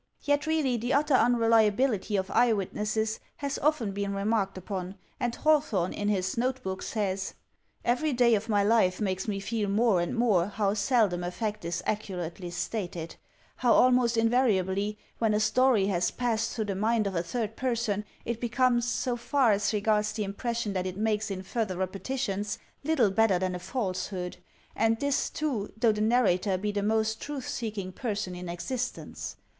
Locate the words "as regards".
19.51-20.13